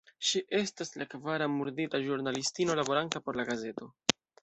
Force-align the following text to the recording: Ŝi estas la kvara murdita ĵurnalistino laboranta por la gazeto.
Ŝi 0.27 0.39
estas 0.59 0.91
la 1.01 1.07
kvara 1.11 1.49
murdita 1.59 2.01
ĵurnalistino 2.07 2.81
laboranta 2.83 3.27
por 3.29 3.43
la 3.43 3.51
gazeto. 3.55 3.97